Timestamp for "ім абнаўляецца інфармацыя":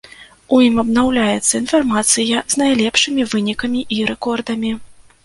0.67-2.41